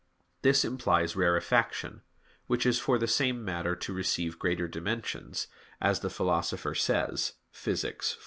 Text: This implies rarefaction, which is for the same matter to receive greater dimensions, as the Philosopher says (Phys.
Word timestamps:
This 0.41 0.65
implies 0.65 1.15
rarefaction, 1.15 2.01
which 2.47 2.65
is 2.65 2.79
for 2.79 2.97
the 2.97 3.05
same 3.07 3.45
matter 3.45 3.75
to 3.75 3.93
receive 3.93 4.39
greater 4.39 4.67
dimensions, 4.67 5.45
as 5.79 5.99
the 5.99 6.09
Philosopher 6.09 6.73
says 6.73 7.33
(Phys. 7.53 8.17